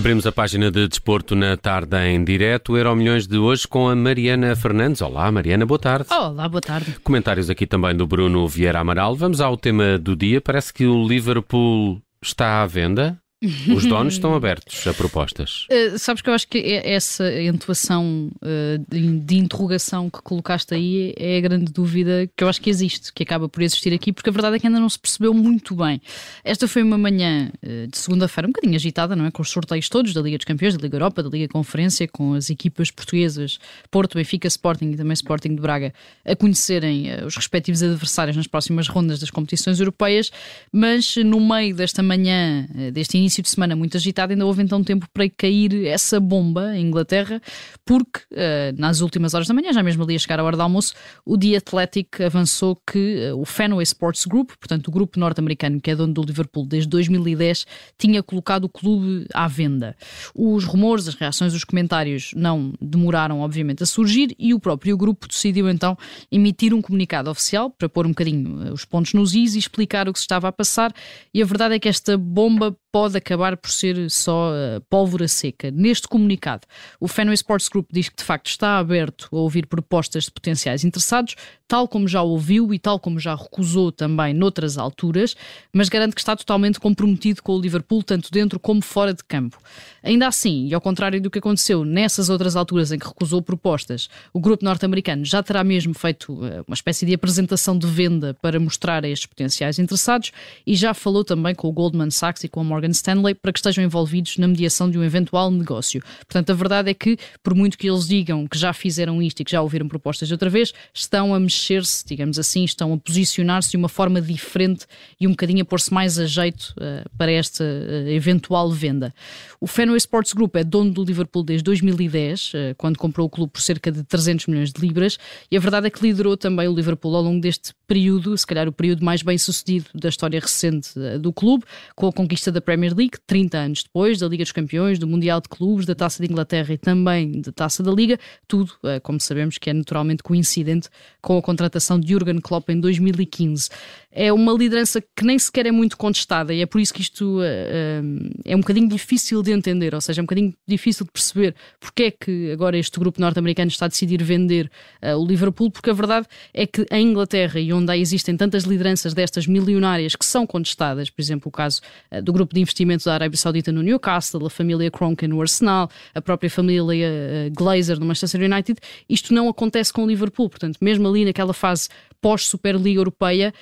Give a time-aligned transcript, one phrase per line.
[0.00, 2.74] Abrimos a página de desporto na tarde em direto.
[2.74, 5.02] Euro Milhões de hoje com a Mariana Fernandes.
[5.02, 6.06] Olá, Mariana, boa tarde.
[6.10, 6.96] Olá, boa tarde.
[7.04, 9.14] Comentários aqui também do Bruno Vieira Amaral.
[9.14, 10.40] Vamos ao tema do dia.
[10.40, 13.19] Parece que o Liverpool está à venda.
[13.42, 15.66] Os donos estão abertos a propostas.
[15.70, 21.14] Uh, sabes que eu acho que essa entoação uh, de, de, interrogação que colocaste aí
[21.16, 24.28] é a grande dúvida que eu acho que existe, que acaba por existir aqui, porque
[24.28, 26.02] a verdade é que ainda não se percebeu muito bem.
[26.44, 29.30] Esta foi uma manhã uh, de segunda-feira um bocadinho agitada, não é?
[29.30, 32.34] Com os sorteios todos da Liga dos Campeões, da Liga Europa, da Liga Conferência, com
[32.34, 33.58] as equipas portuguesas
[33.90, 35.94] Porto, Benfica, Sporting e também Sporting de Braga
[36.26, 40.30] a conhecerem os respectivos adversários nas próximas rondas das competições europeias,
[40.70, 44.82] mas no meio desta manhã, deste início início de semana muito agitado, ainda houve então
[44.82, 47.40] tempo para cair essa bomba em Inglaterra,
[47.84, 50.62] porque uh, nas últimas horas da manhã, já mesmo ali a chegar à hora do
[50.62, 50.94] almoço,
[51.24, 55.92] o The Athletic avançou que uh, o Fenway Sports Group, portanto o grupo norte-americano que
[55.92, 57.66] é dono do Liverpool desde 2010,
[57.96, 59.96] tinha colocado o clube à venda.
[60.34, 65.28] Os rumores, as reações, os comentários não demoraram, obviamente, a surgir e o próprio grupo
[65.28, 65.96] decidiu então
[66.32, 70.08] emitir um comunicado oficial para pôr um bocadinho eh, os pontos nos is e explicar
[70.08, 70.92] o que se estava a passar.
[71.32, 75.70] E a verdade é que esta bomba pode acabar por ser só uh, pólvora seca.
[75.70, 76.66] Neste comunicado,
[76.98, 80.84] o Fenway Sports Group diz que de facto está aberto a ouvir propostas de potenciais
[80.84, 81.36] interessados,
[81.68, 85.36] tal como já ouviu e tal como já recusou também noutras alturas,
[85.72, 89.56] mas garante que está totalmente comprometido com o Liverpool, tanto dentro como fora de campo.
[90.02, 94.08] Ainda assim, e ao contrário do que aconteceu nessas outras alturas em que recusou propostas,
[94.32, 98.58] o grupo norte-americano já terá mesmo feito uh, uma espécie de apresentação de venda para
[98.58, 100.32] mostrar a estes potenciais interessados
[100.66, 103.52] e já falou também com o Goldman Sachs e com a Morgan Morgan Stanley para
[103.52, 106.02] que estejam envolvidos na mediação de um eventual negócio.
[106.20, 109.44] Portanto, a verdade é que, por muito que eles digam que já fizeram isto e
[109.44, 113.70] que já ouviram propostas de outra vez, estão a mexer-se, digamos assim, estão a posicionar-se
[113.70, 114.86] de uma forma diferente
[115.20, 119.12] e um bocadinho a pôr-se mais a jeito uh, para esta uh, eventual venda.
[119.60, 123.30] O Fenway Sports Group é dono do Liverpool desde 2010, uh, eh, quando comprou o
[123.30, 125.18] clube por cerca de 300 milhões de libras,
[125.50, 128.68] e a verdade é que liderou também o Liverpool ao longo deste período, se calhar
[128.68, 131.64] o período mais bem sucedido da história recente do clube,
[131.94, 135.40] com a conquista da Premier League, 30 anos depois, da Liga dos Campeões, do Mundial
[135.40, 138.16] de Clubes, da Taça de Inglaterra e também da Taça da Liga,
[138.46, 140.88] tudo, eh, como sabemos, que é naturalmente coincidente
[141.20, 143.70] com a contratação de Jurgen Klopp em 2015.
[144.12, 147.40] É uma liderança que nem sequer é muito contestada e é por isso que isto
[147.40, 151.54] uh, é um bocadinho difícil de entender, ou seja, é um bocadinho difícil de perceber
[151.78, 154.70] porque é que agora este grupo norte-americano está a decidir vender
[155.16, 159.46] o Liverpool, porque a verdade é que em Inglaterra e onde existem tantas lideranças destas
[159.46, 161.80] milionárias que são contestadas, por exemplo, o caso
[162.22, 166.20] do grupo de investimentos da Arábia Saudita no Newcastle, a família Kroenke no Arsenal, a
[166.20, 168.78] própria família Glazer no Manchester United,
[169.08, 171.88] isto não acontece com o Liverpool, portanto, mesmo ali naquela fase
[172.20, 173.52] pós-Superliga Europeia,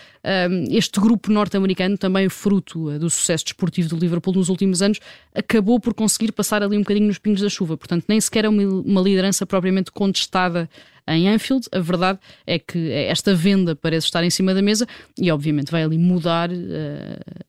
[0.70, 4.98] este grupo norte-americano, também fruto eh, do sucesso desportivo do Liverpool nos últimos anos,
[5.34, 7.76] acabou por conseguir passar ali um bocadinho nos pingos da chuva.
[7.76, 10.68] Portanto, nem sequer é uma liderança propriamente contestada
[11.06, 11.66] em Anfield.
[11.72, 14.86] A verdade é que esta venda parece estar em cima da mesa
[15.18, 16.54] e, obviamente, vai ali mudar uh,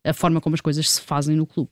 [0.03, 1.71] a forma como as coisas se fazem no clube.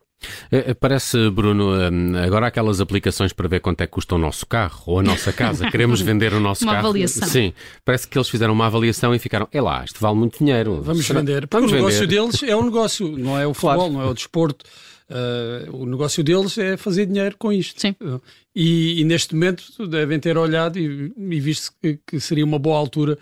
[0.51, 4.17] É, é, parece, Bruno, hum, agora aquelas aplicações para ver quanto é que custa o
[4.17, 5.69] nosso carro ou a nossa casa.
[5.71, 6.85] Queremos vender o nosso uma carro.
[6.85, 7.27] Uma avaliação.
[7.27, 7.53] Sim,
[7.85, 10.81] parece que eles fizeram uma avaliação e ficaram, é lá, isto vale muito dinheiro.
[10.81, 11.19] Vamos Será?
[11.19, 11.47] vender.
[11.47, 12.21] Porque Vamos o negócio vender.
[12.21, 13.93] deles é um negócio, não é o futebol, claro.
[13.93, 14.65] não é o desporto.
[15.09, 17.79] Uh, o negócio deles é fazer dinheiro com isto.
[17.79, 17.95] Sim.
[18.01, 18.21] Uh,
[18.53, 22.77] e, e, neste momento devem ter olhado e, e visto que, que seria uma boa
[22.77, 23.17] altura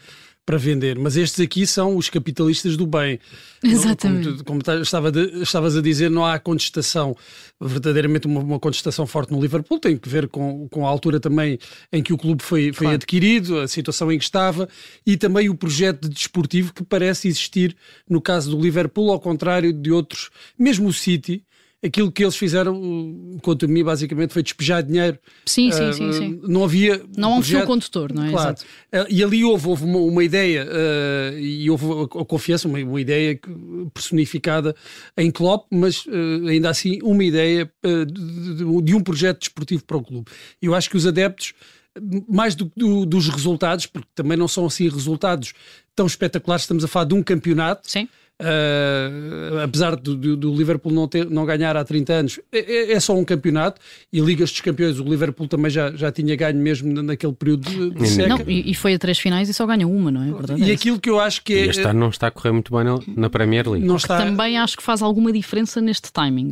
[0.45, 3.19] para vender, mas estes aqui são os capitalistas do bem.
[3.63, 4.43] Exatamente.
[4.43, 7.15] Como, como estava de, estavas a dizer, não há contestação,
[7.59, 11.57] verdadeiramente uma, uma, contestação forte no Liverpool, tem que ver com, com a altura também
[11.91, 12.95] em que o clube foi, foi claro.
[12.95, 14.69] adquirido, a situação em que estava
[15.05, 17.75] e também o projeto desportivo que parece existir
[18.07, 20.29] no caso do Liverpool, ao contrário de outros,
[20.59, 21.43] mesmo o City
[21.85, 25.17] aquilo que eles fizeram, quanto a mim, basicamente foi despejar dinheiro.
[25.45, 27.01] Sim, sim, uh, sim, sim, Não havia.
[27.15, 28.31] Não há um fio condutor, não é?
[28.31, 28.55] Claro.
[28.57, 28.65] Exato.
[28.91, 33.01] Uh, e ali houve, houve uma, uma ideia, uh, e houve a, confiança, uma, uma,
[33.01, 33.39] ideia
[33.93, 34.75] personificada
[35.17, 36.05] em Klopp, mas
[36.49, 40.31] ainda assim uma ideia de, de, de, um projeto desportivo para o clube.
[40.61, 41.53] Eu acho que os adeptos
[42.27, 45.53] mais do, do, dos resultados, porque também não são assim resultados
[45.95, 47.89] tão espetaculares, estamos a falar de um campeonato.
[47.89, 48.07] Sim.
[48.41, 52.91] Uh, apesar do, do, do, Liverpool não, ter, não ganhar há 30 anos, é, é,
[52.91, 53.79] é, só um campeonato
[54.11, 57.91] e Ligas dos Campeões, o Liverpool também já, já tinha ganho mesmo naquele período de,
[57.91, 58.27] de seca.
[58.27, 60.33] Não, e, e, foi a três finais e só ganha uma, não é?
[60.33, 61.65] Verdade e aquilo que eu acho que é.
[61.65, 63.87] E este ano não está a correr muito bem na, na Premier League.
[63.87, 64.17] Não está...
[64.17, 66.51] Também acho que faz alguma diferença neste timing.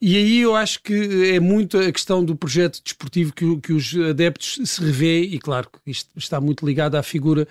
[0.00, 3.94] E aí eu acho que é muito a questão do projeto desportivo que, que os
[3.96, 7.48] adeptos se revê, e claro que isto está muito ligado à figura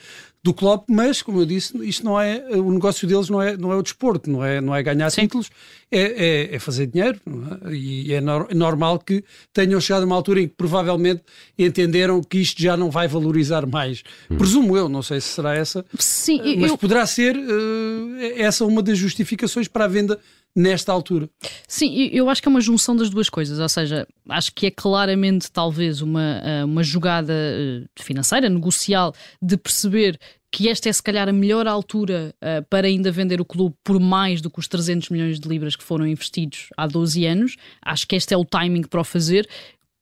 [0.48, 3.70] do Klopp, mas, como eu disse, isto não é, o negócio deles não é, não
[3.74, 5.24] é o desporto, não é, não é ganhar Sim.
[5.24, 5.50] títulos,
[5.92, 7.20] é, é, é, fazer dinheiro,
[7.66, 7.74] é?
[7.74, 11.22] e é, no, é normal que tenham chegado a uma altura em que provavelmente
[11.60, 14.04] entenderam que isto já não vai valorizar mais.
[14.32, 14.38] Hum.
[14.38, 16.78] Presumo eu, não sei se será essa, Sim, mas eu...
[16.78, 20.18] poderá ser uh, essa uma das justificações para a venda
[20.58, 21.30] nesta altura.
[21.68, 24.72] Sim, eu acho que é uma junção das duas coisas, ou seja, acho que é
[24.72, 30.18] claramente talvez uma, eh, uma jogada eh, financeira, negocial, de perceber
[30.52, 34.00] que esta é se calhar a melhor altura uh, para ainda vender o clube por
[34.00, 37.58] mais do que os 300 milhões de libras que foram investidos há 12 anos.
[37.82, 39.48] Acho que este é o timing para o fazer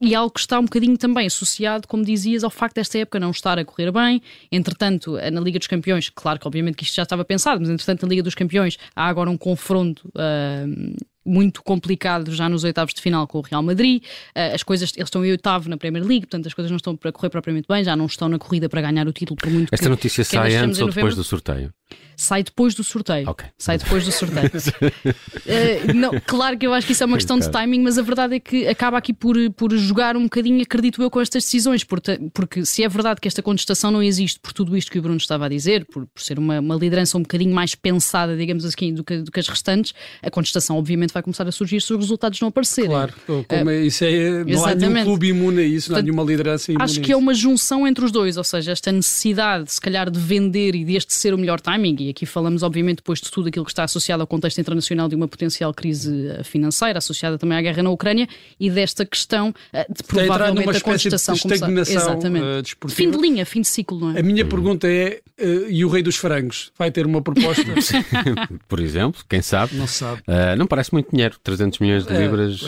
[0.02, 3.32] e algo que está um bocadinho também associado, como dizias, ao facto desta época não
[3.32, 4.22] estar a correr bem.
[4.52, 8.04] Entretanto, na Liga dos Campeões, claro que obviamente que isto já estava pensado, mas entretanto
[8.04, 13.02] na Liga dos Campeões há agora um confronto uh, muito complicado já nos oitavos de
[13.02, 14.04] final com o Real Madrid.
[14.04, 16.96] Uh, as coisas, eles estão em oitavo na Premier League, portanto as coisas não estão
[16.96, 19.74] para correr propriamente bem, já não estão na corrida para ganhar o título por muito
[19.74, 21.74] Esta que, notícia que sai antes ou depois do sorteio?
[22.16, 23.30] Sai depois do sorteio.
[23.30, 23.50] Okay.
[23.58, 24.48] Sai depois do sorteio.
[24.48, 28.02] uh, não, claro que eu acho que isso é uma questão de timing, mas a
[28.02, 31.84] verdade é que acaba aqui por, por jogar um bocadinho, acredito eu, com estas decisões,
[31.84, 35.02] porque, porque se é verdade que esta contestação não existe por tudo isto que o
[35.02, 38.66] Bruno estava a dizer, por, por ser uma, uma liderança um bocadinho mais pensada, digamos
[38.66, 41.94] assim, do que, do que as restantes, a contestação obviamente vai começar a surgir se
[41.94, 42.90] os resultados não aparecerem.
[42.90, 44.86] Claro, como é, isso é, não exatamente.
[44.86, 47.34] há nenhum clube imune a isso, não há nenhuma liderança imune Acho que é uma
[47.34, 51.34] junção entre os dois, ou seja, esta necessidade, se calhar, de vender e deste ser
[51.34, 54.28] o melhor timing, e aqui falamos obviamente depois de tudo aquilo que está associado ao
[54.28, 58.28] contexto internacional de uma potencial crise eh, financeira, associada também à guerra na Ucrânia,
[58.60, 61.36] e desta questão eh, de provavelmente a contestação.
[61.36, 62.76] De estagnação Exatamente.
[62.84, 64.20] Uh, fim de linha, fim de ciclo, não é?
[64.20, 67.64] A minha pergunta é: uh, e o Rei dos Frangos vai ter uma proposta?
[68.68, 69.76] Por exemplo, quem sabe?
[69.76, 70.22] Não sabe.
[70.22, 72.62] Uh, não parece muito dinheiro, 300 milhões de é, libras.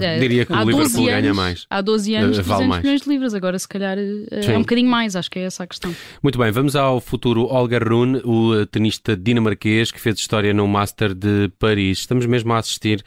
[0.00, 1.66] É, diria que o Liverpool anos, ganha mais.
[1.70, 2.82] Há 12 anos, 300 vale mais.
[2.82, 5.66] milhões de libras, agora se calhar é um bocadinho mais, acho que é essa a
[5.66, 5.94] questão.
[6.22, 11.14] Muito bem, vamos ao futuro Olga Rune, o tenista dinamarquês que fez história no Master
[11.14, 11.98] de Paris.
[11.98, 13.04] Estamos mesmo a assistir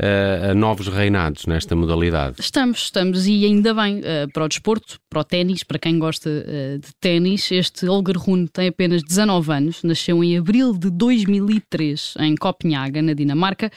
[0.00, 2.36] uh, a novos reinados nesta modalidade.
[2.38, 6.28] Estamos, estamos, e ainda bem uh, para o desporto, para o ténis, para quem gosta
[6.28, 7.50] uh, de ténis.
[7.50, 13.12] Este Holger Rune tem apenas 19 anos, nasceu em abril de 2003 em Copenhaga, na
[13.12, 13.70] Dinamarca,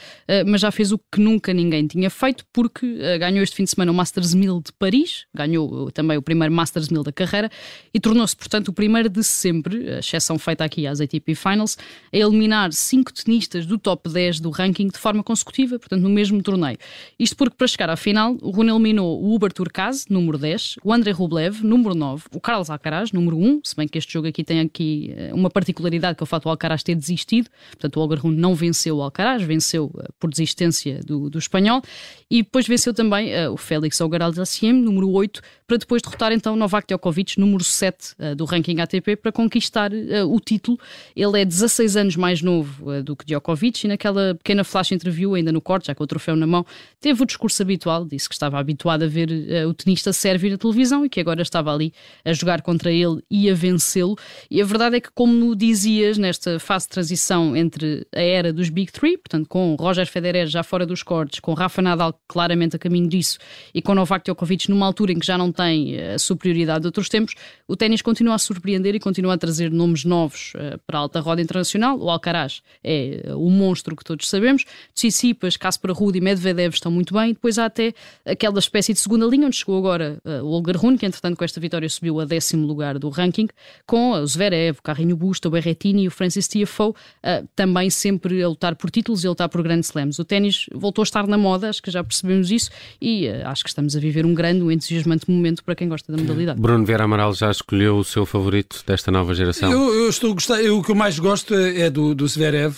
[0.46, 3.92] mas já fez o que nunca ninguém tinha feito, porque ganhou este fim de semana
[3.92, 7.50] o Masters 1000 de Paris, ganhou também o primeiro Masters 1000 da carreira
[7.92, 11.76] e tornou-se, portanto, o primeiro de sempre, exceção feita aqui às ATP Finals,
[12.12, 16.42] a eliminar cinco tenistas do top 10 do ranking de forma consecutiva, portanto, no mesmo
[16.42, 16.78] torneio.
[17.18, 20.92] Isto porque, para chegar à final, o Rune eliminou o Uber Turkaz, número 10, o
[20.92, 24.44] André Rublev, número 9, o Carlos Alcaraz, número 1, se bem que este jogo aqui
[24.44, 28.00] tem aqui eh, uma particularidade que é o fato do Alcaraz ter desistido, portanto, o
[28.00, 31.82] Olga Rune não venceu o Alcaraz, venceu uh, por desistência do, do espanhol,
[32.30, 36.86] e depois venceu também uh, o Félix Auger-Aliassime, número 8, para depois derrotar então Novak
[36.86, 39.90] Djokovic, número 7 uh, do ranking ATP, para conquistar
[40.28, 40.78] o título.
[41.14, 45.52] Ele é 16 anos mais novo do que Djokovic, e naquela pequena flash interview, ainda
[45.52, 46.64] no corte, já com o troféu na mão,
[47.00, 50.58] teve o discurso habitual, disse que estava habituado a ver uh, o tenista sérvio na
[50.58, 51.92] televisão e que agora estava ali
[52.24, 54.16] a jogar contra ele e a vencê-lo.
[54.50, 58.68] E a verdade é que, como dizias, nesta fase de transição entre a era dos
[58.68, 62.78] Big Three, portanto, com Roger Federer já fora dos cortes, com Rafa Nadal claramente a
[62.78, 63.38] caminho disso
[63.74, 66.86] e com Novak Djokovic numa altura em que já não tem eh, a superioridade de
[66.86, 67.34] outros tempos,
[67.66, 71.20] o ténis continua a surpreender e continua a trazer nomes novos uh, para a alta
[71.20, 71.98] roda internacional.
[71.98, 74.64] O Alcaraz é o monstro que todos sabemos.
[74.94, 77.34] Tsitsipas, Kasper Ruud e Medvedev estão muito bem.
[77.34, 77.92] Depois há até
[78.24, 81.44] aquela espécie de segunda linha, onde chegou agora uh, o Olga Rune, que entretanto com
[81.44, 83.48] esta vitória subiu a décimo lugar do ranking,
[83.86, 88.42] com o Zverev, o Carrinho Busta, o Berrettini e o Francis Tiafoe, uh, também sempre
[88.42, 90.18] a lutar por títulos e a lutar por grandes slams.
[90.18, 93.62] O ténis voltou a estar na moda, acho que já percebemos isso, e uh, acho
[93.62, 96.58] que estamos a viver um grande, um entusiasmante momento para quem gosta da modalidade.
[96.58, 99.70] Bruno Vieira Amaral já escolheu o seu favorito desta nova geração?
[99.70, 102.76] Eu, eu estou a gostar, eu, o que eu mais gosto é, do, do Zverev,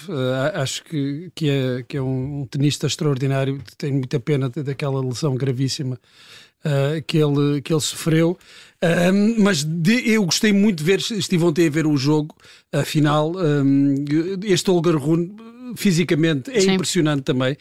[0.54, 5.98] acho que, que, é, que é um, tenista extraordinário, tem muita pena daquela lesão gravíssima
[6.64, 8.38] uh, que, ele, que ele sofreu.
[9.38, 12.34] Mas de, eu gostei muito de ver, estive ontem a ver o jogo,
[12.72, 13.32] a final.
[13.36, 14.04] Um,
[14.42, 15.34] este Olga Rune,
[15.76, 16.72] fisicamente, é Sim.
[16.72, 17.56] impressionante também.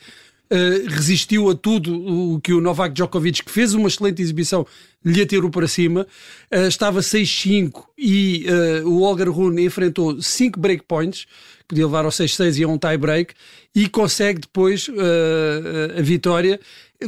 [0.51, 4.65] Uh, resistiu a tudo o que o Novak Djokovic, que fez uma excelente exibição,
[5.03, 6.05] lhe atirou para cima.
[6.53, 8.45] Uh, estava 6-5 e
[8.83, 11.25] uh, o Olga Rune enfrentou 5 breakpoints,
[11.67, 13.33] podia levar ao 6-6 e a um tie-break,
[13.75, 14.89] e consegue depois
[15.95, 16.59] a vitória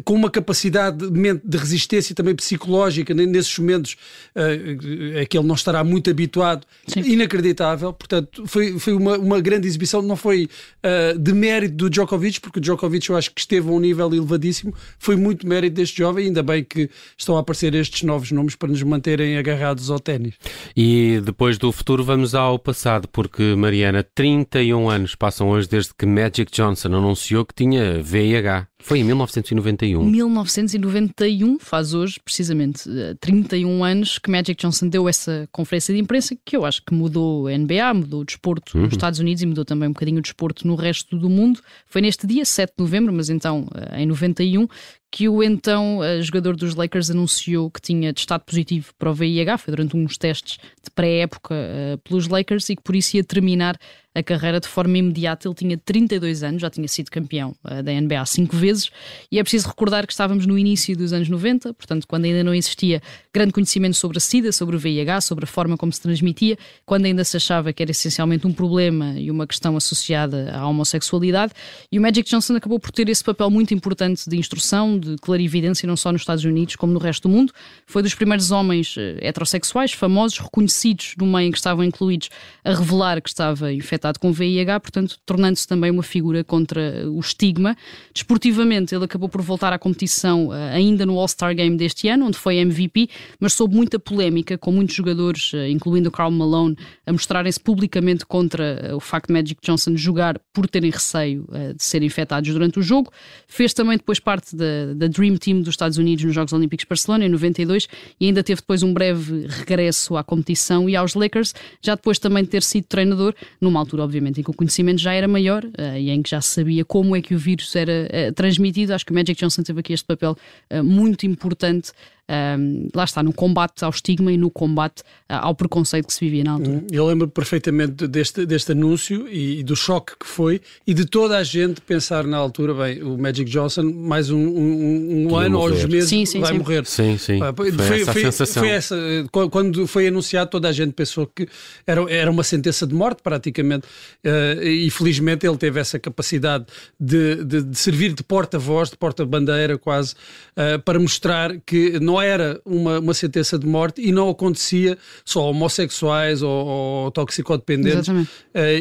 [0.05, 3.98] com uma capacidade de resistência também psicológica nesses momentos
[4.36, 7.01] uh, é que ele não estará muito habituado, Sim.
[7.01, 7.91] inacreditável.
[7.91, 10.01] Portanto, foi, foi uma, uma grande exibição.
[10.01, 13.71] Não foi uh, de mérito do Djokovic, porque o Djokovic eu acho que esteve a
[13.71, 14.74] um nível elevadíssimo.
[14.98, 18.69] Foi muito mérito deste jovem, ainda bem que estão a aparecer estes novos nomes para
[18.69, 20.35] nos manterem agarrados ao ténis.
[20.75, 26.05] E depois do futuro vamos ao passado, porque Mariana, 31 anos passam hoje desde que
[26.05, 28.67] Magic Johnson anunciou que tinha VIH.
[28.81, 30.03] Foi em 1991.
[30.03, 36.35] 1991, faz hoje precisamente 31 eh, anos que Magic Johnson deu essa conferência de imprensa
[36.45, 38.85] que eu acho que mudou a NBA, mudou o desporto uhum.
[38.85, 41.59] nos Estados Unidos e mudou também um bocadinho o desporto no resto do mundo.
[41.85, 44.67] Foi neste dia, 7 de novembro, mas então eh, em 91,
[45.11, 49.57] que o então eh, jogador dos Lakers anunciou que tinha testado positivo para o VIH,
[49.57, 53.77] foi durante uns testes de pré-época uh, pelos Lakers e que por isso ia terminar
[54.13, 55.48] a carreira de forma imediata.
[55.48, 58.89] Ele tinha 32 anos, já tinha sido campeão uh, da NBA cinco vezes,
[59.32, 62.53] e é preciso recordar que estávamos no início dos anos 90, portanto, quando ainda não
[62.53, 63.01] existia
[63.34, 67.06] grande conhecimento sobre a SIDA, sobre o VIH, sobre a forma como se transmitia, quando
[67.06, 71.53] ainda se achava que era essencialmente um problema e uma questão associada à homossexualidade,
[71.91, 75.88] e o Magic Johnson acabou por ter esse papel muito importante de instrução, de clarividência,
[75.88, 77.53] não só nos Estados Unidos como no resto do mundo.
[77.86, 82.30] Foi dos primeiros homens uh, heterossexuais, famosos, reconhecidos no meio em que estavam incluídos,
[82.63, 87.20] a revelar que estava infectado infectado com VIH, portanto, tornando-se também uma figura contra o
[87.20, 87.77] estigma.
[88.13, 92.38] Desportivamente, ele acabou por voltar à competição eh, ainda no All-Star Game deste ano, onde
[92.38, 97.12] foi MVP, mas sob muita polémica, com muitos jogadores, eh, incluindo o Karl Malone, a
[97.12, 102.08] mostrarem-se publicamente contra eh, o facto de Magic Johnson jogar por terem receio de serem
[102.08, 103.12] infectados durante o jogo.
[103.48, 106.89] Fez também depois parte da, da Dream Team dos Estados Unidos nos Jogos Olímpicos de
[106.89, 107.88] Barcelona, em 92,
[108.20, 112.43] e ainda teve depois um breve regresso à competição e aos Lakers, já depois também
[112.43, 115.63] de ter sido treinador, numa altura altura, obviamente, em que o conhecimento já era maior
[115.65, 118.93] uh, e em que já se sabia como é que o vírus era uh, transmitido.
[118.93, 120.38] Acho que o Magic Johnson teve aqui este papel
[120.71, 121.91] uh, muito importante
[122.31, 126.21] um, lá está, no combate ao estigma e no combate uh, ao preconceito que se
[126.21, 126.83] vivia na altura.
[126.89, 131.38] Eu lembro perfeitamente deste, deste anúncio e, e, do choque que foi e de toda
[131.38, 135.69] a gente pensar na altura, bem, o Magic Johnson mais um, um, um ano ou
[135.69, 136.57] uns meses sim, sim, vai sim.
[136.57, 136.85] morrer.
[136.85, 137.39] Sim, sim.
[137.55, 138.63] foi, foi, essa foi, sensação.
[138.63, 138.95] Foi essa,
[139.29, 141.47] quando foi anunciado, toda a gente pensou que
[141.85, 143.85] era, era uma sentença de morte, praticamente,
[144.25, 146.65] uh, e felizmente ele teve essa capacidade
[147.00, 150.13] de, de, de servir de porta-voz, de porta-bandeira quase,
[150.55, 155.50] uh, para mostrar que não era uma, uma sentença de morte e não acontecia só
[155.50, 158.24] homossexuais ou, ou toxicodependentes uh,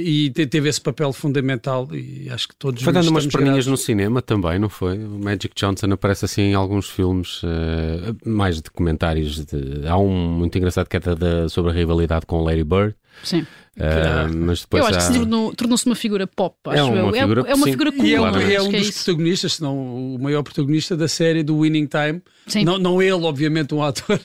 [0.02, 4.22] e teve esse papel fundamental e acho que todos Foi dando umas perninhas no cinema
[4.22, 4.98] também, não foi?
[4.98, 9.44] O Magic Johnson aparece assim em alguns filmes, uh, mais documentários.
[9.44, 12.94] De, há um muito engraçado que é da, sobre a rivalidade com Larry Bird.
[13.22, 13.46] Sim.
[13.76, 15.00] Uh, mas depois eu acho há...
[15.00, 17.12] que se tornou, tornou-se uma figura pop, acho é uma eu.
[17.12, 18.04] Figura, é, é, uma figura comum.
[18.04, 21.42] E é, um, é um dos é protagonistas, se não o maior protagonista da série
[21.42, 22.20] do Winning Time.
[22.48, 22.64] Sim.
[22.64, 24.20] Não, não ele, obviamente, um ator.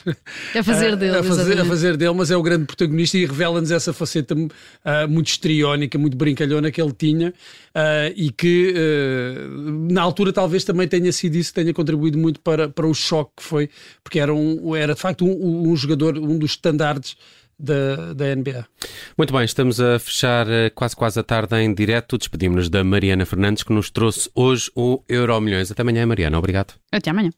[0.54, 1.18] A fazer dele.
[1.18, 4.50] a, fazer, a fazer dele, mas é o grande protagonista e revela-nos essa faceta uh,
[5.08, 8.74] muito estriónica, muito brincalhona que ele tinha uh, e que
[9.90, 13.44] na altura talvez também tenha sido isso, tenha contribuído muito para, para o choque que
[13.44, 13.70] foi,
[14.04, 17.16] porque era, um, era de facto um, um jogador, um dos estandartes
[17.60, 18.66] da, da NBA.
[19.18, 22.18] Muito bem, estamos a fechar eh, quase quase a tarde em direto.
[22.18, 25.72] Despedimos-nos da Mariana Fernandes que nos trouxe hoje o Euro Milhões.
[25.72, 26.38] Até amanhã, Mariana.
[26.38, 26.74] Obrigado.
[26.92, 27.32] Até amanhã.